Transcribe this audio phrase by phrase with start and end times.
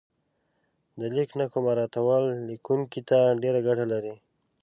[0.99, 4.15] د لیک نښو مراعاتول لیکونکي ته ډېره ګټه لري.